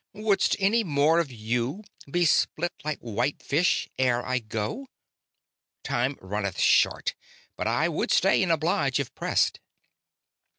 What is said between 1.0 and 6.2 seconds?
of you be split like white fish ere I go? Time